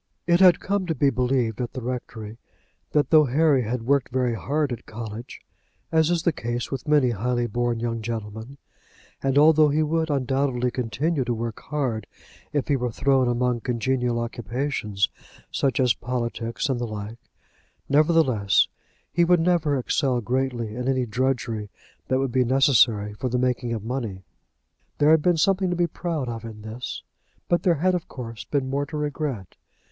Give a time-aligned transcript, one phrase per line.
[0.25, 2.39] It had come to be believed at the rectory
[2.91, 5.41] that though Harry had worked very hard at college,
[5.91, 8.57] as is the case with many highly born young gentlemen,
[9.21, 12.07] and though he would, undoubtedly, continue to work hard
[12.51, 15.07] if he were thrown among congenial occupations,
[15.51, 17.19] such as politics and the like,
[17.87, 18.67] nevertheless,
[19.13, 21.69] he would never excel greatly in any drudgery
[22.07, 24.23] that would be necessary for the making of money.
[24.97, 27.03] There had been something to be proud of in this,
[27.47, 29.55] but there had, of course, been more to regret.